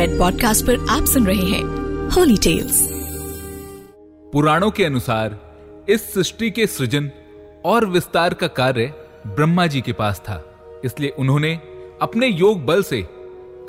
Red 0.00 0.18
podcast 0.18 0.66
पर 0.66 0.86
आप 0.90 1.04
सुन 1.04 1.26
रहे 1.26 1.44
हैं 1.46 2.08
होली 2.08 2.36
टेल्स 2.36 2.88
पुराणों 4.32 4.70
के 4.70 4.84
अनुसार, 4.84 5.38
इस 5.88 6.14
सृष्टि 6.14 6.50
के 6.50 6.66
सृजन 6.66 7.10
और 7.64 7.86
विस्तार 7.86 8.34
का 8.34 8.46
कार्य 8.46 8.94
ब्रह्मा 9.26 9.66
जी 9.66 9.80
के 9.80 9.92
पास 9.92 10.20
था। 10.20 10.54
इसलिए 10.84 11.10
उन्होंने 11.18 11.60
अपने 12.02 12.26
योग 12.26 12.64
बल 12.64 12.82
से 12.82 13.02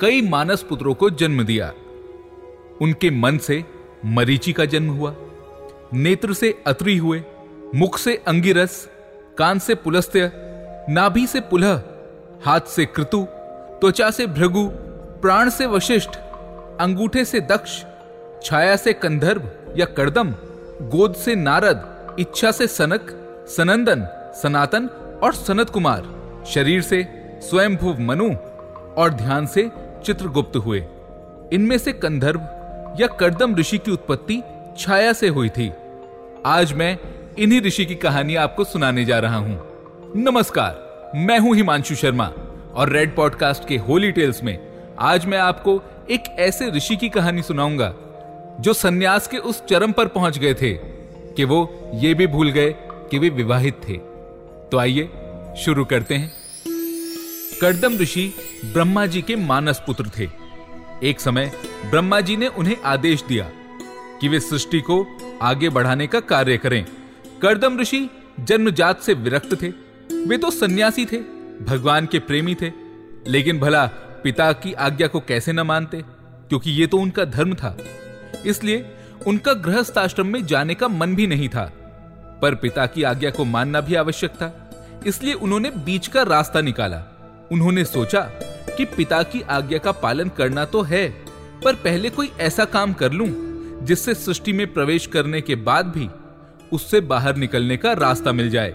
कई 0.00 0.22
मानस 0.22 0.62
पुत्रों 0.62 0.94
को 0.94 1.10
जन्म 1.10 1.42
दिया। 1.42 1.72
उनके 2.80 3.10
मन 3.10 3.38
से 3.38 3.64
मरीचि 4.06 4.52
का 4.52 4.64
जन्म 4.64 4.90
हुआ, 4.90 5.14
नेत्र 5.94 6.32
से 6.32 6.62
अत्रि 6.66 6.96
हुए, 6.96 7.22
मुख 7.74 7.98
से 7.98 8.16
अंगिरस, 8.26 8.88
कान 9.38 9.58
से 9.58 9.74
पुलस्त्य, 9.74 10.32
नाभि 10.88 11.26
से 11.26 11.40
पुलह, 11.40 11.82
हाथ 12.44 12.60
से 12.60 12.84
कृतु, 12.86 13.26
त्वचा 13.80 14.10
से 14.10 14.26
भृगु 14.26 14.70
प्राण 15.22 15.48
से 15.50 15.66
वशिष्ठ, 15.66 16.16
अंगूठे 16.80 17.24
से 17.24 17.40
दक्ष, 17.40 17.84
छाया 18.42 18.76
से 18.76 18.92
कंधर्व 18.92 19.42
या 19.76 19.84
कर्दम 19.86 20.30
गोद 20.82 21.14
से 21.14 21.34
नारद, 21.34 22.16
इच्छा 22.18 22.50
से 22.50 22.66
सनक, 22.66 23.10
सनंदन, 23.48 24.06
सनातन 24.42 24.86
और 25.22 25.34
सनत 25.34 25.70
कुमार, 25.70 26.02
शरीर 26.46 26.82
से 26.82 27.06
स्वयंभुव 27.42 28.00
मनु 28.00 28.28
और 29.02 29.14
ध्यान 29.14 29.46
से 29.46 29.70
चित्रगुप्त 30.04 30.56
हुए। 30.56 30.84
इनमें 31.52 31.78
से 31.78 31.92
कंधर्व 31.92 32.40
या 33.00 33.06
करदम 33.06 33.56
ऋषि 33.56 33.78
की 33.78 33.90
उत्पत्ति 33.90 34.42
छाया 34.78 35.12
से 35.12 35.28
हुई 35.28 35.48
थी। 35.48 35.72
आज 36.46 36.72
मैं 36.72 36.98
इन्हीं 37.38 37.60
ऋषि 37.62 37.84
की 37.84 37.94
कहानी 37.94 38.34
आपको 38.34 38.64
सुनाने 38.64 39.04
जा 39.04 39.18
रहा 39.18 39.36
हूँ। 39.36 39.62
नमस्कार, 40.16 41.12
मैं 41.16 41.38
हूँ 41.38 41.56
हिमांशु 41.56 41.94
शर्मा 41.94 42.32
और 42.74 42.88
रेड 42.88 43.16
पॉडकास्ट 43.16 43.68
के 43.68 43.76
होली 43.76 44.12
टेल्स 44.12 44.42
में 44.42 44.71
आज 44.98 45.26
मैं 45.26 45.38
आपको 45.38 45.82
एक 46.10 46.24
ऐसे 46.38 46.70
ऋषि 46.70 46.96
की 46.96 47.08
कहानी 47.08 47.42
सुनाऊँगा, 47.42 47.94
जो 48.60 48.72
सन्यास 48.72 49.28
के 49.28 49.38
उस 49.38 49.64
चरम 49.66 49.92
पर 49.92 50.06
पहुँच 50.06 50.38
गए 50.38 50.54
थे 50.54 50.74
कि 51.36 51.44
वो 51.44 51.90
ये 51.94 52.14
भी 52.14 52.26
भूल 52.26 52.50
गए 52.50 52.74
कि 53.10 53.18
वे 53.18 53.28
विवाहित 53.28 53.80
थे। 53.88 53.92
तो 54.72 54.78
आइए, 54.78 55.08
शुरू 55.58 55.84
करते 55.84 56.14
हैं। 56.14 56.32
करदम 57.60 57.98
ऋषि 57.98 58.34
ब्रह्मा 58.64 59.06
जी 59.06 59.22
के 59.22 59.36
मानस 59.36 59.82
पुत्र 59.86 60.10
थे। 60.18 60.28
एक 61.02 61.20
समय 61.20 61.52
ब्रह्मा 61.90 62.20
जी 62.20 62.36
ने 62.36 62.46
उन्हें 62.46 62.76
आदेश 62.84 63.22
दिया 63.22 63.50
कि 64.20 64.28
वे 64.28 64.40
सृष्टि 64.40 64.80
को 64.80 65.06
आगे 65.42 65.68
बढ़ाने 65.68 66.06
का 66.06 66.20
कार्य 66.20 66.56
करें। 66.56 66.86
कर्दम 67.42 67.80
ऋषि 67.80 68.08
जन्मजात 68.40 69.00
से 69.00 69.14
विरक्त 69.14 69.62
थे। 69.62 69.68
वे 70.26 70.38
तो 70.38 70.50
सन्यासी 70.50 71.04
थे, 71.04 71.18
भगवान 71.64 72.06
के 72.06 72.18
प्रेमी 72.18 72.54
थे, 72.54 72.72
लेकिन 73.26 73.58
भला 73.58 73.90
पिता 74.24 74.52
की 74.52 74.72
आज्ञा 74.72 75.06
को 75.06 75.20
कैसे 75.20 75.52
न 75.52 75.60
मानते? 75.60 75.96
क्योंकि 76.48 76.70
ये 76.70 76.86
तो 76.86 76.98
उनका 76.98 77.24
धर्म 77.24 77.54
था। 77.54 77.76
इसलिए 78.46 78.94
उनका 79.26 79.52
गृहस्थ 79.52 79.98
आश्रम 79.98 80.26
में 80.26 80.46
जाने 80.46 80.74
का 80.74 80.88
मन 80.88 81.14
भी 81.14 81.26
नहीं 81.26 81.48
था। 81.48 81.72
पर 82.42 82.54
पिता 82.54 82.86
की 82.86 83.02
आज्ञा 83.02 83.30
को 83.30 83.44
मानना 83.44 83.80
भी 83.80 83.94
आवश्यक 83.94 84.30
था। 84.30 84.70
इसलिए 85.06 85.32
उन्होंने 85.32 85.70
बीच 85.70 86.06
का 86.06 86.22
रास्ता 86.22 86.60
निकाला। 86.60 87.04
उन्होंने 87.52 87.84
सोचा 87.84 88.20
कि 88.76 88.84
पिता 88.84 89.22
की 89.22 89.40
आज्ञा 89.40 89.78
का 89.78 89.92
पालन 89.92 90.28
करना 90.28 90.64
तो 90.64 90.82
है, 90.82 91.08
पर 91.64 91.74
पहले 91.74 92.10
कोई 92.10 92.32
ऐसा 92.40 92.64
काम 92.64 92.92
कर 92.92 93.12
लूँ, 93.12 93.28
जिससे 93.84 94.14
सृष्टि 94.14 94.52
में 94.52 94.72
प्रवेश 94.72 95.06
करने 95.06 95.40
के 95.40 95.54
बाद 95.54 95.86
भी 95.86 96.08
उससे 96.72 97.00
बाहर 97.00 97.36
निकलने 97.36 97.76
का 97.76 97.92
रास्ता 97.92 98.32
मिल 98.32 98.50
जाए। 98.50 98.74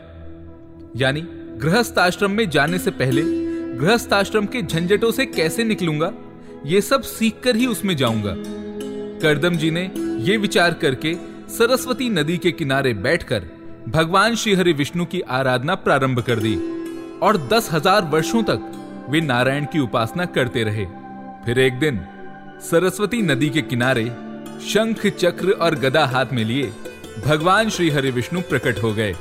यानी 0.95 1.21
गृहस्थ 1.57 1.99
आश्रम 1.99 2.31
में 2.31 2.49
जाने 2.49 2.79
से 2.79 2.91
पहले 2.91 3.46
गृहस्थ 3.77 4.13
आश्रम 4.13 4.45
के 4.45 4.61
झंझटों 4.61 5.11
से 5.11 5.25
कैसे 5.25 5.63
निकलूँगा? 5.63 6.11
ये 6.65 6.81
सब 6.81 7.01
सीख 7.01 7.39
कर 7.43 7.55
ही 7.55 7.65
उसमें 7.65 7.95
जाऊँगा। 7.97 8.33
करदम 9.21 9.55
जी 9.55 9.71
ने 9.71 9.81
ये 10.23 10.37
विचार 10.37 10.73
करके 10.73 11.13
सरस्वती 11.49 12.09
नदी 12.09 12.37
के 12.37 12.51
किनारे 12.51 12.93
बैठकर 12.95 13.43
भगवान 13.87 14.35
श्री 14.35 14.53
हरि 14.53 14.73
विष्णु 14.73 15.05
की 15.05 15.21
आराधना 15.31 15.75
प्रारंभ 15.75 16.21
कर 16.21 16.39
दी 16.39 16.55
और 17.21 17.37
दस 17.47 17.69
हज़ार 17.71 18.05
वर्षों 18.05 18.43
तक 18.43 18.71
वे 19.09 19.21
नारायण 19.21 19.65
की 19.65 19.79
उपासना 19.79 20.25
करते 20.27 20.63
रहे। 20.63 20.85
फिर 21.45 21.59
एक 21.59 21.79
दिन 21.79 21.99
सरस्वती 22.61 23.21
नदी 23.21 23.49
के 23.49 23.61
किनारे 23.61 24.05
शंख, 24.63 25.05
चक्र 25.07 25.51
और 25.51 25.75
गदा 25.75 26.05
हाथ 26.05 26.33
में 26.33 26.43
लिए 26.43 26.71
भगवान 27.25 27.69
श्री 27.69 27.89
हरि 27.89 28.11
विष्णु 28.11 28.41
प्रकट 28.41 28.83
हो 28.83 28.93
गए। 28.93 29.13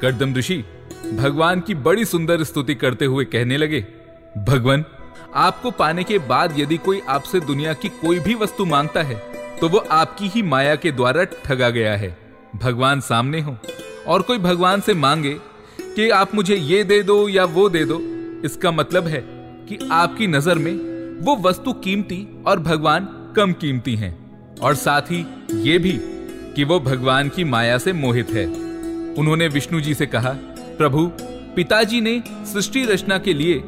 करदम 0.00 0.34
ऋषि 0.34 0.64
भगवान 1.12 1.60
की 1.60 1.74
बड़ी 1.76 2.04
सुंदर 2.04 2.42
स्तुति 2.44 2.74
करते 2.74 3.04
हुए 3.04 3.24
कहने 3.24 3.56
लगे, 3.56 3.80
भगवान, 4.38 4.84
आपको 5.36 5.70
पाने 5.70 6.04
के 6.04 6.18
बाद 6.20 6.58
यदि 6.58 6.76
कोई 6.76 7.00
आपसे 7.08 7.40
दुनिया 7.40 7.72
की 7.74 7.88
कोई 8.00 8.18
भी 8.18 8.34
वस्तु 8.34 8.64
माँगता 8.66 9.02
है 9.02 9.20
तो 9.60 9.68
वो 9.68 9.78
आपकी 9.92 10.28
ही 10.28 10.42
माया 10.42 10.74
के 10.76 10.92
द्वारा 10.92 11.24
ठगा 11.44 11.68
गया 11.70 11.96
है। 11.96 12.16
भगवान 12.56 13.00
सामने 13.00 13.40
हो 13.40 13.56
और 14.06 14.22
कोई 14.22 14.38
भगवान 14.38 14.80
से 14.80 14.94
मांगे 14.94 15.34
कि 15.78 16.08
आप 16.10 16.34
मुझे 16.34 16.56
ये 16.56 16.82
दे 16.84 17.02
दो 17.02 17.28
या 17.28 17.44
वो 17.46 17.68
दे 17.68 17.84
दो, 17.84 17.98
इसका 18.44 18.70
मतलब 18.70 19.06
है 19.06 19.22
कि 19.68 19.78
आपकी 19.92 20.26
नज़र 20.26 20.58
में 20.58 20.74
वो 21.20 21.36
वस्तु 21.40 21.72
कीमती 21.74 22.26
और 22.46 22.60
भगवान 22.60 23.08
कम 23.36 23.52
कीमती 23.52 23.94
हैं। 23.96 24.14
और 24.58 24.74
साथ 24.74 25.10
ही 25.10 25.24
ये 25.60 25.78
भी 25.78 25.98
कि 26.56 26.64
वो 26.64 26.78
भगवान 26.80 27.28
की 27.28 27.44
माया 27.44 27.78
से 27.78 27.92
मोहित 27.92 28.30
है। 28.30 28.46
उन्होंने 29.14 29.48
विष्णु 29.48 29.80
जी 29.80 29.94
से 29.94 30.06
कहा 30.06 30.34
प्रभु, 30.78 31.06
पिताजी 31.56 32.00
ने 32.00 32.22
सृष्टि 32.52 32.84
रचना 32.84 33.18
के 33.18 33.34
लिए 33.34 33.62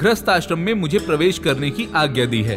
गृहस्थ 0.00 0.28
आश्रम 0.28 0.58
में 0.58 0.72
मुझे 0.74 0.98
प्रवेश 0.98 1.38
करने 1.38 1.70
की 1.70 1.88
आज्ञा 1.94 2.24
दी 2.24 2.42
है। 2.42 2.56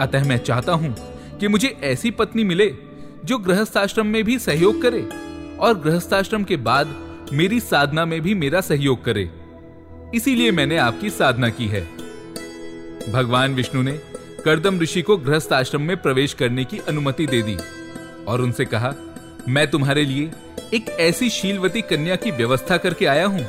अतः 0.00 0.24
मैं 0.24 0.38
चाहता 0.38 0.72
हूँ 0.72 0.94
कि 1.40 1.48
मुझे 1.48 1.68
ऐसी 1.82 2.10
पत्नी 2.10 2.44
मिले 2.44 2.66
जो 3.24 3.38
गृहस्थ 3.38 3.76
आश्रम 3.76 4.06
में 4.06 4.22
भी 4.24 4.38
सहयोग 4.38 4.82
करे 4.82 5.02
और 5.58 5.78
गृहस्थ 5.80 6.14
आश्रम 6.14 6.44
के 6.44 6.56
बाद 6.56 6.94
मेरी 7.32 7.60
साधना 7.60 8.04
में 8.04 8.20
भी 8.20 8.34
मेरा 8.34 8.60
सहयोग 8.60 9.04
करे। 9.04 9.30
इसीलिए 10.14 10.50
मैंने 10.50 10.76
आपकी 10.76 11.10
साधना 11.10 11.48
की 11.48 11.66
है। 11.66 11.80
भगवान 13.12 13.54
विष्णु 13.54 13.82
ने 13.82 13.92
करदम 14.44 14.80
ऋषि 14.80 15.02
को 15.02 15.16
गृहस्थ 15.16 15.52
आश्रम 15.52 15.82
में 15.82 15.96
प्रवेश 15.96 16.34
करने 16.34 16.64
की 16.64 16.78
अनुमति 16.78 17.26
दे 17.26 17.42
दी 17.42 17.56
और 18.24 18.40
उनसे 18.40 18.64
कहा, 18.64 18.94
मैं 19.48 19.70
तुम्हारे 19.70 20.04
लिए 20.04 20.30
एक 20.74 20.88
ऐसी 21.00 21.28
शीलवती 21.30 21.80
कन्या 21.82 22.16
की 22.16 22.30
व्यवस्था 22.30 22.76
करके 22.76 23.06
आया 23.06 23.26
हूँ, 23.26 23.40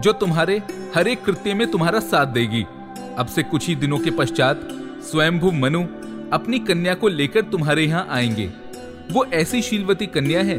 जो 0.00 0.12
तुम्हारे 0.12 0.60
हर 0.94 1.08
एक 1.08 1.22
कृत्य 1.24 1.54
में 1.54 1.70
तुम्हारा 1.70 2.00
साथ 2.00 2.26
देगी। 2.26 2.62
अब 3.18 3.26
से 3.26 3.42
कुछ 3.42 3.66
ही 3.68 3.74
दिनों 3.76 3.98
के 3.98 4.10
पश्चात 4.10 4.60
स्वयंभू 5.02 5.50
मनु 5.52 5.80
अपनी 6.32 6.58
कन्या 6.58 6.94
को 6.94 7.08
लेकर 7.08 7.42
तुम्हारे 7.42 7.84
यहाँ 7.84 8.06
आएँगे। 8.10 8.46
वो 9.10 9.24
ऐसी 9.34 9.62
शीलवती 9.62 10.06
कन्या 10.08 10.42
है, 10.42 10.58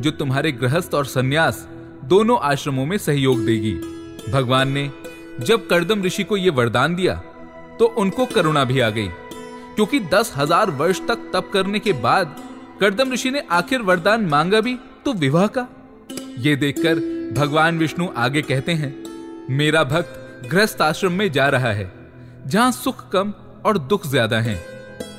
जो 0.00 0.10
तुम्हारे 0.10 0.52
गृहस्थ 0.52 0.94
और 0.94 1.06
सन्यास 1.06 1.66
दोनों 2.04 2.38
आश्रमों 2.42 2.84
में 2.86 2.96
सहयोग 2.98 3.44
देगी। 3.46 3.72
भगवान 4.32 4.68
ने 4.68 4.90
जब 5.40 5.66
करदम 5.68 6.04
ऋषि 6.04 6.24
को 6.24 6.36
यह 6.36 6.52
वरदान 6.52 6.94
दिया 6.94 7.14
तो 7.78 7.86
उनको 7.98 8.26
करुणा 8.26 8.64
भी 8.64 8.80
आ 8.80 8.90
गई, 8.90 9.08
क्योंकि 9.08 10.00
दस 10.12 10.32
हज़ार 10.36 10.70
वर्ष 10.72 11.00
तक 11.08 11.30
तप 11.34 11.50
करने 11.52 11.78
के 11.78 11.92
बाद 11.98 12.36
करदम 12.80 13.12
ऋषि 13.12 13.30
ने 13.30 13.42
आखिर 13.50 13.82
वरदान 13.82 14.24
मांगा 14.26 14.60
भी 14.60 14.76
तो 15.04 15.12
विवाह 15.14 15.46
का? 15.48 15.66
ये 16.38 16.54
देखकर 16.56 16.98
भगवान 17.34 17.78
विष्णु 17.78 18.08
आगे 18.16 18.42
कहते 18.42 18.72
हैं, 18.72 18.94
मेरा 19.50 19.82
भक्त 19.84 20.48
गृहस्थ 20.50 20.82
आश्रम 20.82 21.12
में 21.12 21.30
जा 21.32 21.48
रहा 21.48 21.72
है, 21.72 21.90
जहाँ 22.46 22.72
सुख 22.72 23.08
कम 23.10 23.32
और 23.66 23.78
दुख 23.78 24.06
ज़्यादा 24.06 24.40
है। 24.40 24.58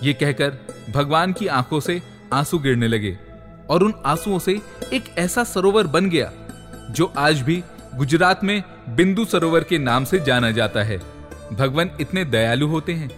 ये 0.03 0.14
कहकर 0.14 0.58
भगवान 0.90 1.34
की 1.34 1.47
आँखों 1.50 1.80
से 1.80 2.02
आँसू 2.34 2.59
गिरने 2.59 2.88
लगे 2.88 3.18
और 3.70 3.84
उन 3.84 3.94
आंसुओं 4.06 4.40
से 4.40 4.59
एक 4.94 5.16
ऐसा 5.18 5.44
सरोवर 5.44 5.88
बन 5.88 6.09
गया, 6.09 6.31
जो 6.90 7.12
आज 7.18 7.41
भी 7.41 7.64
गुजरात 7.96 8.44
में 8.44 8.62
बिंदु 8.90 9.25
सरोवर 9.25 9.64
के 9.64 9.78
नाम 9.80 10.06
से 10.06 10.20
जाना 10.20 10.52
जाता 10.52 10.84
है। 10.84 11.00
भगवान 11.53 11.90
इतने 12.02 12.24
दयालु 12.25 12.68
होते 12.68 12.94
हैं 12.94 13.09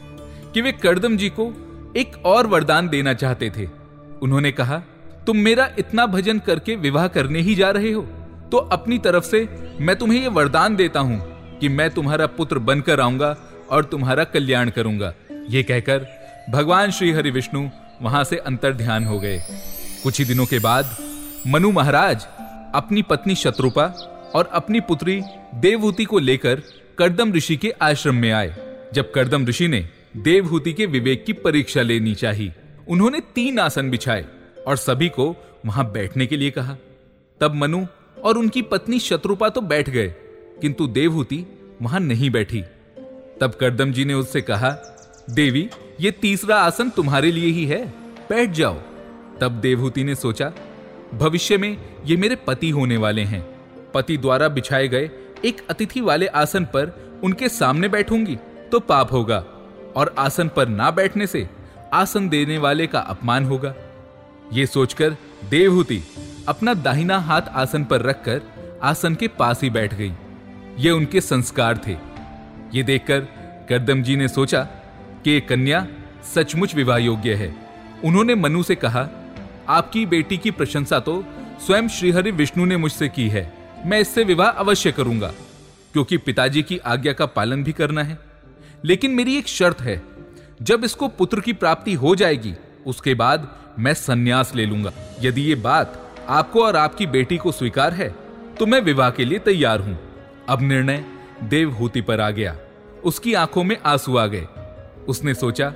कि 0.52 0.62
वे 0.62 0.72
करदम 0.74 1.18
जी 1.18 1.30
को 1.30 1.52
एक 1.98 2.16
और 2.26 2.48
वरदान 2.48 2.90
देना 2.90 3.14
चाहते 3.14 3.52
थे। 3.58 3.68
उन्होंने 4.22 4.52
कहा 4.52 4.82
तुम 5.28 5.38
मेरा 5.38 5.70
इतना 5.80 6.06
भजन 6.06 6.40
करके 6.40 6.75
विवाह 6.75 7.08
करने 7.08 7.40
ही 7.40 7.56
जा 7.56 7.70
रहे 7.72 7.92
हो। 7.92 8.02
तो 8.52 8.58
अपनी 8.58 8.98
तरफ़ 8.98 9.24
से 9.24 9.48
मैं 9.80 9.96
तुम्हें 9.96 10.22
यह 10.22 10.30
वरदान 10.30 10.75
देता 10.75 11.00
हूँ 11.00 11.20
कि 11.60 11.70
मैं 11.70 11.90
तुम्हारा 11.90 12.28
पुत्र 12.30 12.60
बनकर 12.60 13.00
आऊँगा 13.00 13.36
और 13.72 13.86
तुम्हारा 13.86 14.24
कल्याण 14.24 14.70
करूँगा। 14.70 15.14
ये 15.50 15.64
कहकर 15.64 16.06
भगवान 16.52 16.92
श्री 16.92 17.12
हरि 17.12 17.31
विष्णु 17.31 17.68
वहाँ 18.02 18.24
से 18.24 18.38
अंतर 18.38 18.74
ध्यान 18.74 19.06
हो 19.06 19.20
गए। 19.20 19.40
कुछ 20.04 20.20
ही 20.20 20.25
दिनों 20.25 20.46
के 20.46 20.60
बाद 20.60 20.96
मनु 21.48 21.72
महाराज 21.72 22.25
अपनी 22.75 23.02
पत्नी 23.02 23.36
शत्रुपा 23.36 23.86
और 24.36 24.50
अपनी 24.54 24.80
पुत्री 24.81 25.22
देवहूति 25.56 26.06
को 26.06 26.20
लेकर 26.20 26.62
करदम 26.98 27.34
ऋषि 27.34 27.58
के 27.58 27.70
आश्रम 27.81 28.16
में 28.16 28.31
आए, 28.31 28.56
जब 28.94 29.12
करदम 29.12 29.46
ऋषि 29.46 29.68
ने 29.68 29.88
देवहूति 30.18 30.74
के 30.74 30.86
विवेक 30.86 31.25
की 31.25 31.34
परीक्षा 31.34 31.81
लेनी 31.81 32.14
चाहिए 32.16 32.54
उन्होंने 32.88 33.20
तीन 33.36 33.60
आसन 33.60 33.90
बिछाए। 33.90 34.25
और 34.68 34.77
सभी 34.77 35.10
को 35.10 35.36
वहाँ 35.65 35.92
बैठने 35.92 36.25
के 36.25 36.38
लिए 36.38 36.51
कहा। 36.51 36.75
तब 37.42 37.56
मनु 37.56 37.86
और 38.24 38.38
उनकी 38.38 38.62
पत्नी 38.62 39.00
शत्रुपा 39.00 39.50
तो 39.50 39.62
बैठ 39.63 39.89
गए, 39.89 40.07
किंतु 40.62 40.88
देवहूति 40.89 41.45
वहाँ 41.81 42.00
नहीं 42.00 42.30
बैठी। 42.30 42.62
तब 43.42 43.56
करदम 43.60 43.92
जी 43.92 44.06
ने 44.06 44.13
उससे 44.13 44.42
कहा, 44.42 44.69
देवी, 45.30 45.69
ये 46.01 46.12
तीसरा 46.12 46.57
आसन 46.57 46.89
तुम्हारे 46.89 47.31
लिए 47.31 47.51
ही 47.51 47.65
है, 47.65 47.86
बैठ 48.30 48.50
जाओ। 48.50 48.80
तब 49.42 49.60
देवहूति 49.62 50.04
ने 50.04 50.15
सोचा, 50.15 50.51
भविष्य 51.13 51.57
में 51.57 51.77
ये 52.06 52.18
मेरे 52.18 52.36
पति 52.48 52.69
होने 52.69 52.98
वाले 52.98 53.21
हैं। 53.24 53.42
पति 53.94 54.18
द्वारा 54.18 54.48
बिछाए 54.50 54.88
गए 54.88 55.10
एक 55.45 55.62
अतिथि 55.69 56.01
वाले 56.01 56.27
आसन 56.27 56.65
पर 56.65 57.19
उनके 57.24 57.50
सामने 57.50 57.88
बैठूँगी 57.88 58.38
तो 58.71 58.80
पाप 58.81 59.12
होगा, 59.12 59.44
और 59.95 60.13
आसन 60.18 60.48
पर 60.48 60.68
ना 60.68 60.92
बैठने 60.92 61.27
से 61.27 61.48
आसन 61.94 62.30
देने 62.30 62.57
वाले 62.57 62.88
का 62.88 63.00
अपमान 63.00 63.45
होगा। 63.45 63.74
ये 64.51 64.66
सोचकर 64.66 65.16
देवहूति 65.50 66.01
अपना 66.48 66.74
दाहिना 66.74 67.18
हाथ 67.19 67.42
आसन 67.42 67.84
पर 67.84 68.01
रखकर 68.01 68.42
आसन 68.84 69.16
के 69.16 69.28
पास 69.28 69.62
ही 69.62 69.69
बैठ 69.69 69.94
गई। 69.94 70.12
ये 70.78 70.92
उनके 70.92 71.22
संस्कार 71.22 71.78
थे। 71.88 71.95
ये 72.74 72.84
देखकर 72.84 73.19
करदम 73.69 74.01
जी 74.04 74.16
ने 74.16 74.28
सोचा 74.28 74.62
कि 75.24 75.40
कन्या 75.42 75.86
सचमुच 76.36 76.75
विवाह 76.75 76.98
योग्य 76.98 77.34
है। 77.34 77.56
उन्होंने 78.04 78.36
मनु 78.36 78.63
से 78.63 78.75
कहा, 78.75 79.07
आपकी 79.69 80.06
बेटी 80.06 80.38
की 80.38 80.51
प्रशंसा 80.51 81.00
तो 81.00 81.24
स्वयं 81.66 81.88
श्रीहरि 81.88 82.31
विष्णु 82.31 82.66
ने 82.66 82.78
मुझसे 82.78 83.10
की 83.10 83.28
है। 83.30 83.51
मैं 83.86 84.00
इससे 84.00 84.24
विवाह 84.24 84.50
अवश्य 84.50 84.92
करूँगा, 84.92 85.31
क्योंकि 85.94 86.18
पिताजी 86.18 86.63
की 86.63 86.78
आज्ञा 86.78 87.13
का 87.13 87.25
पालन 87.25 87.63
भी 87.63 87.72
करना 87.72 88.04
है। 88.04 88.18
लेकिन 88.86 89.12
मेरी 89.12 89.38
एक 89.38 89.48
शर्त 89.48 89.81
है, 89.81 90.01
जब 90.62 90.84
इसको 90.84 91.07
पुत्र 91.07 91.39
की 91.39 91.54
प्राप्ति 91.54 91.94
हो 91.94 92.16
जाएगी 92.16 92.54
उसके 92.86 93.14
बाद 93.14 93.56
मैं 93.80 93.94
सन्यास 93.94 94.56
ले 94.56 94.66
लूँगा। 94.66 94.92
यदि 95.22 95.42
ये 95.42 95.56
बात 95.56 96.16
आपको 96.30 96.66
और 96.66 96.76
आपकी 96.76 97.08
बेटी 97.08 97.38
को 97.38 97.52
स्वीकार 97.52 97.94
है 97.94 98.16
तो 98.60 98.66
मैं 98.66 98.82
विवाह 98.82 99.10
के 99.10 99.26
लिए 99.26 99.40
तैयार 99.40 99.80
हूँ। 99.80 100.00
अब 100.50 100.62
निर्णय 100.62 101.06
देवहूति 101.44 102.02
पर 102.02 102.22
आ 102.22 102.30
गया। 102.30 102.58
उसकी 103.04 103.34
आँखों 103.34 103.64
में 103.64 103.78
आँसू 103.86 104.18
आ 104.18 104.26
गए। 104.28 104.48
उसने 105.08 105.34
सोचा, 105.34 105.74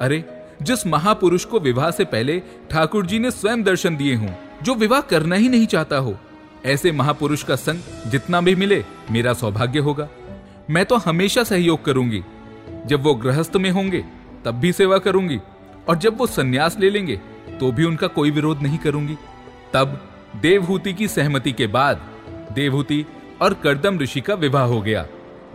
अरे, 0.00 0.24
जिस 0.62 0.86
महापुरुष 0.86 1.44
को 1.44 1.60
विवाह 1.60 1.90
से 1.90 2.04
पहले 2.04 2.42
ठाकुर 2.70 3.06
जी 3.06 3.18
ने 3.18 3.30
स्वयं 3.30 3.62
दर्शन 3.62 3.96
दिए 3.96 4.14
हों, 4.14 4.28
जो 4.62 4.74
विवाह 4.74 5.00
करना 5.00 5.36
ही 5.36 5.48
नहीं 5.48 5.66
चाहता 5.66 5.96
हो, 5.96 6.18
ऐसे 6.64 6.92
महापुरुष 6.92 7.42
का 7.42 7.56
संग 7.56 7.80
जितना 8.06 8.40
भी 8.40 8.54
मिले, 8.54 8.84
मेरा 9.10 9.32
सौभाग्य 9.32 9.78
होगा। 9.78 10.08
मैं 10.70 10.84
तो 10.84 10.96
हमेशा 10.96 11.44
सहयोग 11.44 11.84
करूँगी। 11.84 12.22
जब 12.86 13.02
वो 13.02 13.14
गृहस्थ 13.14 13.56
में 13.56 13.70
होंगे, 13.70 14.04
तब 14.44 14.54
भी 14.54 14.72
सेवा 14.72 14.98
करूँगी। 14.98 15.38
और 15.88 15.98
जब 15.98 16.18
वो 16.18 16.26
सन्यास 16.26 16.78
ले 16.78 16.90
लेंगे 16.90 17.16
तो 17.60 17.70
भी 17.72 17.84
उनका 17.84 18.06
कोई 18.06 18.30
विरोध 18.30 18.62
नहीं 18.62 18.78
करूँगी। 18.78 19.16
तब 19.72 20.00
देवहूति 20.42 20.92
की 20.92 21.08
सहमति 21.08 21.52
के 21.52 21.66
बाद 21.66 22.00
देवहूति 22.52 23.04
और 23.42 23.54
करदम 23.54 23.98
ऋषि 23.98 24.20
का 24.20 24.34
विवाह 24.34 24.64
हो 24.64 24.80
गया। 24.80 25.06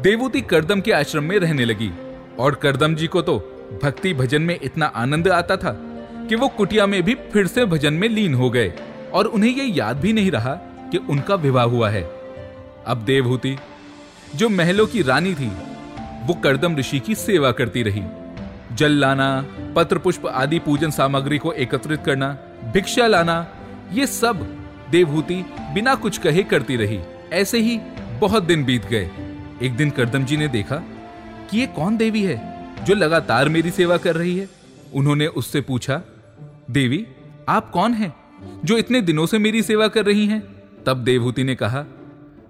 देवहूति 0.01 0.41
करदम 0.41 0.81
के 0.81 0.91
आश्रम 0.91 1.23
में 1.23 1.37
रहने 1.39 1.65
लगी 1.65 1.91
और 2.39 2.55
करदम 2.55 2.95
जी 2.95 3.07
को 3.07 3.21
तो 3.21 3.37
भक्ति 3.83 4.13
भजन 4.13 4.41
में 4.41 4.59
इतना 4.63 4.85
आनंद 4.85 5.27
आता 5.27 5.57
था 5.57 5.71
कि 6.29 6.35
वो 6.35 6.47
कुटिया 6.47 6.85
में 6.87 7.01
भी 7.03 7.15
फिर 7.33 7.47
से 7.47 7.65
भजन 7.65 7.93
में 7.93 8.07
लीन 8.09 8.33
हो 8.33 8.49
गए 8.49 8.73
और 9.13 9.25
उन्हें 9.25 9.51
यह 9.51 9.75
याद 9.77 9.97
भी 9.97 10.13
नहीं 10.13 10.31
रहा 10.31 10.53
कि 10.91 10.97
उनका 11.09 11.35
विवाह 11.35 11.65
हुआ 11.65 11.89
है। 11.89 12.03
अब 12.87 13.03
देवहूति, 13.05 13.55
जो 14.35 14.49
महलों 14.49 14.85
की 14.87 15.01
रानी 15.01 15.33
थी, 15.33 15.51
वो 16.23 16.33
करदम 16.33 16.75
ऋषि 16.75 16.99
की 16.99 17.15
सेवा 17.15 17.51
करती 17.51 17.83
रही। 17.83 18.03
जल 18.73 18.91
लाना 18.91 19.45
पत्र 19.75 19.97
पुष्प 19.97 20.25
आदि 20.27 20.59
पूजन 20.59 20.91
सामग्री 20.91 21.37
को 21.37 21.53
एकत्रित 21.53 21.99
करना, 22.05 22.37
भिक्षा 22.73 23.07
लाना, 23.07 23.47
ये 23.91 24.07
सब 24.07 24.45
देवहूति 24.91 25.45
बिना 25.73 25.95
कुछ 25.95 26.17
कहे 26.17 26.43
करती 26.43 26.75
रही। 26.75 26.99
ऐसे 27.33 27.59
ही 27.59 27.77
बहुत 28.19 28.43
दिन 28.43 28.65
बीत 28.65 28.85
गए। 28.85 29.09
एक 29.61 29.75
दिन 29.75 29.89
करदम 29.89 30.23
जी 30.23 30.37
ने 30.37 30.47
देखा 30.47 30.75
कि 31.49 31.59
ये 31.59 31.67
कौन 31.67 31.97
देवी 31.97 32.23
है 32.23 32.65
जो 32.85 32.95
लगातार 32.95 33.49
मेरी 33.49 33.71
सेवा 33.71 33.97
कर 33.97 34.15
रही 34.15 34.37
है। 34.37 34.47
उन्होंने 34.93 35.27
उससे 35.27 35.61
पूछा, 35.61 36.01
देवी, 36.71 37.07
आप 37.49 37.69
कौन 37.71 37.93
हैं 37.93 38.13
जो 38.65 38.77
इतने 38.77 39.01
दिनों 39.01 39.25
से 39.25 39.39
मेरी 39.39 39.63
सेवा 39.63 39.87
कर 39.87 40.05
रही 40.05 40.25
हैं? 40.27 40.43
तब 40.85 40.97
देवहूति 40.97 41.43
ने 41.43 41.55
कहा, 41.55 41.85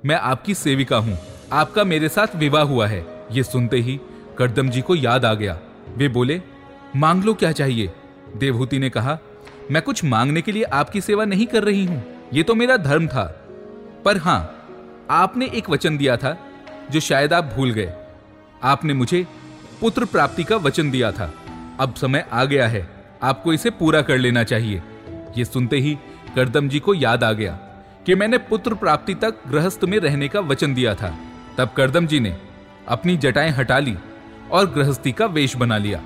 मैं 0.06 0.16
आपकी 0.16 0.54
सेविका 0.54 0.98
हूँ। 0.98 1.18
आपका 1.52 1.84
मेरे 1.84 2.10
साथ 2.10 2.36
विवाह 2.36 2.64
हुआ 2.64 2.88
है। 2.88 3.06
ये 3.32 3.44
सुनते 3.44 3.78
ही 3.78 4.00
करदम 4.38 4.70
जी 4.70 4.82
को 4.82 4.96
याद 4.96 5.26
आ 5.26 5.34
गया। 5.34 5.60
वे 5.98 6.08
बोले, 6.08 6.42
मांग 6.96 7.24
लो 7.24 7.34
क्या 7.34 7.52
चाहिए? 7.52 7.92
देवहूति 8.38 8.80
ने 8.80 8.90
कहा, 8.90 9.20
मैं 9.72 9.82
कुछ 9.82 10.06
मांगने 10.06 10.42
के 10.42 10.52
लिए 10.52 10.64
आपकी 10.64 11.02
सेवा 11.02 11.26
नहीं 11.26 11.46
कर 11.46 11.64
रही 11.64 11.86
हूँ। 11.86 12.04
ये 12.34 12.44
तो 12.44 12.56
मेरा 12.56 12.78
धर्म 12.78 13.08
था। 13.08 13.46
पर 14.06 14.18
हाँ, 14.18 14.66
आपने 15.10 15.46
एक 15.46 15.70
वचन 15.70 15.98
दिया 15.98 16.18
था, 16.18 16.38
जो 16.92 17.00
शायद 17.00 17.34
आप 17.34 17.44
भूल 17.44 17.72
गए। 17.72 17.94
आपने 18.64 18.94
मुझे 18.94 19.28
पुत्र 19.82 20.06
प्राप्ति 20.06 20.44
का 20.44 20.56
वचन 20.56 20.92
दिया 20.92 21.12
था। 21.12 21.34
अब 21.80 21.96
समय 21.96 22.26
आ 22.32 22.46
गया 22.46 22.68
है, 22.68 22.90
आपको 23.24 23.54
इसे 23.54 23.70
पूरा 23.70 24.02
कर 24.02 24.18
लेना 24.18 24.44
चाहिए। 24.44 24.82
ये 25.38 25.46
सुनते 25.46 25.78
ही 25.78 25.98
करदम 26.36 26.70
जी 26.70 26.80
को 26.80 26.94
याद 26.94 27.24
आ 27.24 27.32
गया 27.32 27.54
कि 28.06 28.16
मैंने 28.16 28.38
पुत्र 28.38 28.74
प्राप्ति 28.74 29.14
तक 29.14 29.36
गृहस्थ 29.48 29.84
में 29.84 30.00
रहने 30.00 30.28
का 30.28 30.40
वचन 30.40 30.74
दिया 30.74 30.96
था। 30.96 31.18
तब 31.58 31.70
करदम 31.78 32.08
जी 32.08 32.20
ने 32.20 32.38
अपनी 32.88 33.18
जटाएँ 33.18 33.52
हटा 33.52 33.80
ली 33.80 33.98
और 34.52 34.70
गृहस्थी 34.72 35.12
का 35.12 35.26
वेश 35.28 35.56
बना 35.56 35.78
लिया। 35.78 36.02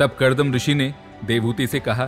तब 0.00 0.16
करदम 0.18 0.52
ऋषि 0.54 0.74
ने 0.74 0.92
देवहूति 1.24 1.66
से 1.66 1.80
कहा 1.80 2.04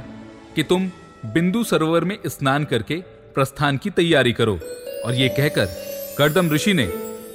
कि 0.55 0.63
तुम 0.63 0.91
बिंदु 1.27 1.63
सरोवर 1.65 2.05
में 2.05 2.19
स्नान 2.27 2.65
करके 2.65 2.97
प्रस्थान 3.35 3.77
की 3.77 3.91
तैयारी 3.91 4.33
करो। 4.33 4.59
और 5.05 5.15
ये 5.15 5.29
कहकर 5.29 5.67
करदम 6.19 6.51
ऋषि 6.51 6.73
ने 6.73 6.85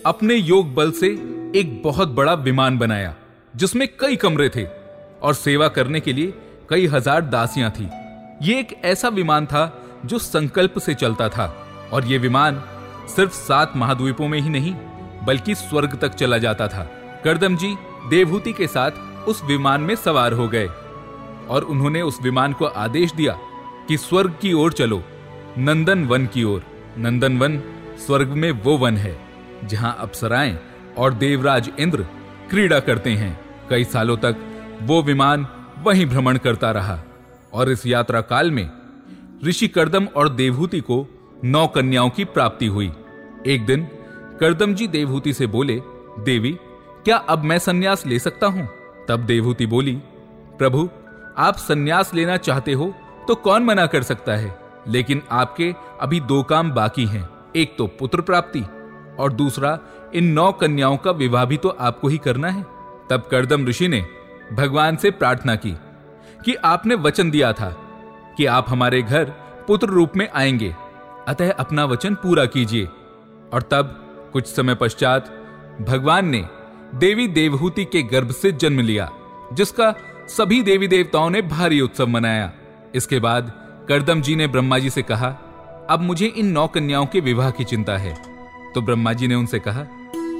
अपने 0.05 0.35
योग 0.35 0.73
बल 0.75 0.91
से 0.91 1.07
एक 1.55 1.81
बहुत 1.83 2.09
बड़ा 2.09 2.33
विमान 2.35 2.77
बनाया, 2.77 3.13
जिसमें 3.53 3.87
कई 3.99 4.15
कमरे 4.15 4.49
थे 4.49 4.65
और 5.21 5.33
सेवा 5.35 5.67
करने 5.69 5.99
के 5.99 6.13
लिए 6.13 6.33
कई 6.69 6.87
हज़ार 6.87 7.21
दासियाँ 7.23 7.71
थी। 7.71 7.89
ये 8.41 8.59
एक 8.59 8.73
ऐसा 8.85 9.09
विमान 9.09 9.45
था 9.45 9.63
जो 10.05 10.19
संकल्प 10.19 10.79
से 10.79 10.93
चलता 10.93 11.27
था 11.29 11.45
और 11.93 12.05
ये 12.05 12.17
विमान 12.17 12.61
सिर्फ़ 13.15 13.33
सात 13.33 13.75
महाद्वीपों 13.75 14.27
में 14.27 14.39
ही 14.39 14.49
नहीं, 14.49 14.73
बल्कि 15.25 15.55
स्वर्ग 15.55 15.97
तक 16.01 16.13
चला 16.13 16.37
जाता 16.37 16.67
था। 16.67 16.83
करदम 17.23 17.55
जी 17.55 17.75
देवहूति 18.09 18.53
के 18.53 18.67
साथ 18.67 18.91
उस 19.27 19.43
विमान 19.43 19.81
में 19.81 19.95
सवार 19.95 20.33
हो 20.33 20.47
गए 20.47 20.67
और 21.49 21.63
उन्होंने 21.63 22.01
उस 22.01 22.21
विमान 22.21 22.53
को 22.53 22.65
आदेश 22.65 23.13
दिया 23.13 23.37
कि 23.87 23.97
स्वर्ग 23.97 24.35
की 24.41 24.53
ओर 24.53 24.73
चलो, 24.73 25.03
नंदन 25.57 26.05
वन 26.05 26.25
की 26.25 26.43
ओर। 26.43 26.63
नंदन 26.97 27.37
वन, 27.37 27.61
स्वर्ग 27.97 28.27
में 28.27 28.51
वो 28.51 28.77
वन 28.77 28.97
है, 28.97 29.19
जहाँ 29.63 29.97
अप्सराएँ 29.99 30.59
और 30.97 31.13
देवराज 31.13 31.71
इंद्र 31.79 32.05
क्रीड़ा 32.49 32.79
करते 32.79 33.11
हैं। 33.11 33.39
कई 33.69 33.83
सालों 33.83 34.17
तक 34.17 34.35
वो 34.81 35.01
विमान 35.03 35.47
वहीं 35.83 36.05
भ्रमण 36.05 36.37
करता 36.37 36.71
रहा 36.71 36.99
और 37.53 37.69
इस 37.69 37.85
यात्रा 37.87 38.21
काल 38.21 38.51
में 38.51 38.69
ऋषि 39.45 39.67
करदम 39.67 40.05
और 40.05 40.29
देवहूति 40.29 40.79
को 40.79 41.07
नौ 41.43 41.67
कन्याओं 41.67 42.09
की 42.09 42.25
प्राप्ति 42.25 42.67
हुई। 42.67 42.91
एक 43.47 43.65
दिन 43.65 43.87
करदम 44.39 44.73
जी 44.73 44.87
देवहूति 44.87 45.33
से 45.33 45.47
बोले, 45.47 45.81
देवी 46.19 46.57
क्या 47.05 47.17
अब 47.17 47.43
मैं 47.43 47.59
सन्यास 47.59 48.05
ले 48.05 48.19
सकता 48.19 48.47
हूँ? 48.47 48.69
तब 49.07 49.19
देवहूति 49.19 49.65
बोली, 49.65 50.01
प्रभु, 50.57 50.89
आप 51.37 51.55
सन्यास 51.55 52.13
लेना 52.13 52.37
चाहते 52.37 52.73
हो 52.73 52.93
तो 53.27 53.35
कौन 53.35 53.63
मना 53.63 53.85
कर 53.85 54.03
सकता 54.03 54.31
है? 54.31 54.59
लेकिन 54.87 55.21
आपके 55.31 55.75
अभी 56.01 56.19
दो 56.19 56.43
काम 56.43 56.71
बाकी 56.71 57.05
हैं, 57.05 57.29
एक 57.55 57.75
तो 57.77 57.87
पुत्र 57.87 58.21
प्राप्ति 58.21 58.61
और 59.19 59.33
दूसरा, 59.33 59.79
इन 60.15 60.23
नौ 60.23 60.51
कन्याओं 60.51 60.97
का 60.97 61.11
विवाह 61.11 61.45
भी 61.45 61.57
तो 61.57 61.69
आपको 61.69 62.07
ही 62.07 62.17
करना 62.17 62.49
है। 62.49 62.61
तब 63.09 63.27
करदम 63.31 63.67
ऋषि 63.67 63.87
ने 63.87 64.05
भगवान 64.53 64.95
से 64.95 65.11
प्रार्थना 65.11 65.55
की 65.55 65.71
कि 66.45 66.55
आपने 66.55 66.95
वचन 66.95 67.31
दिया 67.31 67.53
था 67.53 67.69
कि 68.37 68.45
आप 68.45 68.65
हमारे 68.69 69.01
घर 69.01 69.23
पुत्र 69.67 69.87
रूप 69.87 70.11
में 70.15 70.29
आएँगे। 70.35 70.75
अतः 71.27 71.53
अपना 71.53 71.85
वचन 71.85 72.15
पूरा 72.15 72.45
कीजिए। 72.45 72.85
और 73.53 73.61
तब, 73.61 73.83
कुछ 74.33 74.47
समय 74.47 74.75
पश्चात, 74.75 75.29
भगवान 75.81 76.25
ने 76.25 76.47
देवी 76.95 77.27
देवहूति 77.27 77.85
के 77.85 78.01
गर्भ 78.03 78.31
से 78.31 78.51
जन्म 78.51 78.79
लिया, 78.79 79.09
जिसका 79.53 79.93
सभी 80.27 80.61
देवी 80.63 80.87
देवताओं 80.87 81.29
ने 81.29 81.41
भारी 81.41 81.81
उत्सव 81.81 82.07
मनाया। 82.07 82.51
इसके 82.95 83.19
बाद 83.19 83.51
करदम 83.89 84.21
जी 84.21 84.35
ने 84.35 84.47
ब्रह्मा 84.47 84.79
जी 84.79 84.89
से 84.89 85.01
कहा, 85.01 85.27
अब 85.89 86.01
मुझे 86.01 86.25
इन 86.27 86.47
नौ 86.47 86.67
कन्याओं 86.67 87.05
के 87.05 87.19
विवाह 87.19 87.51
की 87.51 87.63
चिंता 87.63 87.97
है। 87.97 88.15
तो 88.75 88.81
ब्रह्मा 88.81 89.13
जी 89.13 89.27
ने 89.27 89.35
उनसे 89.35 89.59
कहा, 89.59 89.83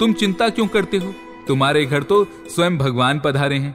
तुम 0.00 0.12
चिंता 0.12 0.48
क्यों 0.48 0.66
करते 0.66 0.96
हो? 0.96 1.14
तुम्हारे 1.48 1.84
घर 1.86 2.02
तो 2.02 2.24
स्वयं 2.24 2.78
भगवान 2.78 3.20
पधारे 3.24 3.58
हैं। 3.58 3.74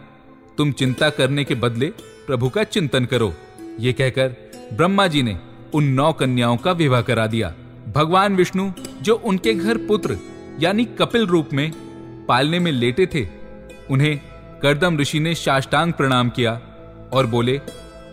तुम 0.57 0.71
चिंता 0.71 1.09
करने 1.09 1.43
के 1.43 1.55
बदले 1.55 1.87
प्रभु 2.27 2.49
का 2.49 2.63
चिंतन 2.63 3.05
करो। 3.05 3.33
ये 3.79 3.93
कहकर 3.93 4.35
ब्रह्मा 4.73 5.07
जी 5.07 5.23
ने 5.23 5.37
उन 5.73 5.83
नौ 5.83 6.11
कन्याओं 6.13 6.57
का 6.57 6.71
विवाह 6.71 7.01
करा 7.01 7.27
दिया। 7.27 7.53
भगवान 7.95 8.35
विष्णु, 8.35 8.71
जो 9.01 9.15
उनके 9.15 9.53
घर 9.53 9.77
पुत्र, 9.77 10.17
यानी 10.59 10.85
कपिल 10.85 11.25
रूप 11.27 11.49
में 11.53 11.71
पालने 12.27 12.59
में 12.59 12.71
लेटे 12.71 13.05
थे। 13.05 13.25
उन्हें 13.89 14.19
करदम 14.61 14.97
ऋषि 14.99 15.19
ने 15.19 15.33
साष्टांग 15.35 15.93
प्रणाम 15.93 16.29
किया 16.29 16.59
और 17.13 17.25
बोले, 17.25 17.59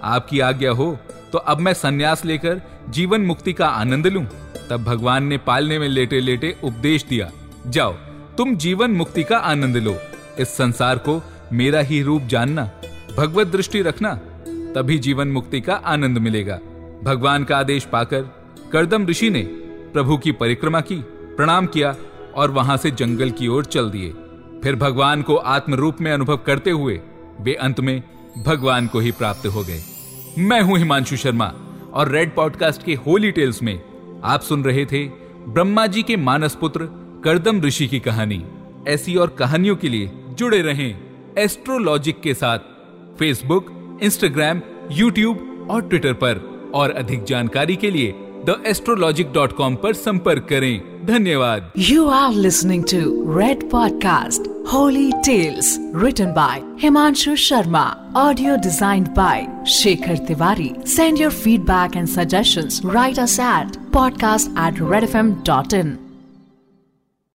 आपकी 0.03 0.41
आज्ञा 0.41 0.71
हो 0.73 0.97
तो 1.33 1.39
अब 1.41 1.61
मैं 1.61 1.73
सन्यास 1.75 2.25
लेकर 2.25 2.61
जीवन 2.89 3.21
मुक्ति 3.21 3.53
का 3.53 3.67
आनंद 3.69 4.07
लूँ। 4.07 4.25
तब 4.71 4.85
भगवान 4.85 5.25
ने 5.25 5.39
पालने 5.39 5.79
में 5.79 5.89
लेटे 5.89 6.21
लेटे 6.21 6.55
उपदेश 6.65 7.05
दिया, 7.05 7.31
जाओ, 7.67 7.93
तुम 8.39 8.55
जीवन 8.57 8.91
मुक्ति 8.91 9.23
का 9.23 9.37
आनंद 9.39 9.77
लो। 9.77 9.97
इस 10.39 10.57
संसार 10.57 10.99
को 10.99 11.21
मेरा 11.53 11.81
ही 11.81 12.01
रूप 12.03 12.23
जानना, 12.23 12.71
भगवत 13.17 13.47
दृष्टि 13.47 13.83
रखना, 13.83 14.15
तभी 14.75 14.99
जीवन 14.99 15.29
मुक्ति 15.29 15.61
का 15.61 15.75
आनंद 15.75 16.19
मिलेगा। 16.19 16.59
भगवान 17.05 17.45
का 17.45 17.57
आदेश 17.57 17.85
पाकर 17.85 18.23
करदम 18.73 19.07
ऋषि 19.07 19.31
ने 19.31 19.43
प्रभु 19.93 20.17
की 20.17 20.33
परिक्रमा 20.33 20.81
की, 20.81 20.97
प्रणाम 21.37 21.67
किया 21.67 21.95
और 22.37 22.51
वहाँ 22.51 22.77
से 22.77 22.91
जंगल 22.91 23.31
की 23.31 23.49
ओर 23.49 23.65
चल 23.65 23.91
दिए। 23.91 24.11
फिर 24.63 24.77
भगवान 24.77 25.23
को 25.23 25.37
आत्म 25.37 25.75
रूप 25.75 26.01
में 26.01 26.13
अनुभव 26.13 26.37
करते 26.37 26.71
हुए, 26.71 27.01
वे 27.41 27.55
अंत 27.55 27.81
में 27.81 28.03
भगवान 28.47 28.87
को 28.87 29.01
ही 29.01 29.13
प्राप्त 29.13 29.47
हो 29.47 29.63
गए। 29.63 29.81
मैं 30.39 30.61
हूँ 30.63 30.79
हिमांशु 30.79 31.17
शर्मा 31.17 31.53
और 31.93 32.09
रेड 32.09 32.35
पॉडकास्ट 32.35 32.83
के 32.83 32.95
होली 32.95 33.31
टेल्स 33.31 33.63
में 33.63 33.81
आप 34.25 34.41
सुन 34.41 34.65
रहे 34.65 34.87
थे 34.87 35.05
ब्रह्मा 35.49 35.87
जी 35.87 36.03
के 36.03 36.17
मानस 36.17 36.55
पुत्र 36.55 36.89
करदम 37.25 37.61
ऋषि 37.61 37.87
की 37.87 38.01
कहानी। 38.01 38.45
ऐसी 38.89 39.15
और 39.17 39.29
कहानियों 39.29 39.77
के 39.77 39.89
लिए 39.89 40.11
जुड़े 40.31 40.61
रहें 40.63 40.99
एस्ट्रोलॉजिक 41.39 42.21
के 42.21 42.35
साथ 42.35 42.59
फेसबुक 43.19 43.99
इंस्टाग्राम 44.03 44.61
यूट्यूब 44.91 45.69
और 45.71 45.83
ट्विटर 45.83 46.13
पर। 46.13 46.55
और 46.75 46.91
अधिक 46.91 47.25
जानकारी 47.25 47.77
के 47.77 47.91
लिए 47.91 48.13
द 48.47 48.63
एस्ट्रोलॉजिक 48.67 49.33
डॉट 49.33 49.53
कॉम 49.53 49.75
आरोप 49.75 49.95
संपर्क 49.95 50.47
करें। 50.51 51.07
धन्यवाद। 51.07 51.71
You 51.79 52.07
are 52.09 52.33
listening 52.33 52.85
to 52.85 53.01
Red 53.39 53.71
podcast 53.71 54.49
Holi 54.73 55.11
tales 55.25 55.77
return 55.97 56.33
by 56.33 56.63
Himanshu 56.81 57.35
Sharma 57.37 57.85
audio 58.17 58.57
design 58.57 59.05
by 59.17 59.47
Shekhar 59.73 60.17
Tiwari 60.29 60.71
send 60.87 61.21
your 61.21 61.33
feedback 61.33 61.97
and 61.97 62.09
suggestion 62.09 62.91
write 62.91 63.19
us 63.19 63.39
at 63.41 63.77
podcast 63.93 64.51
at 64.51 64.83
Red 64.83 65.05
F 65.05 65.17
M 65.17 65.35
dot 65.47 65.75
in 65.75 65.97